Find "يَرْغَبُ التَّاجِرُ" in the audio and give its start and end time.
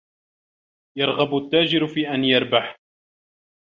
0.97-1.87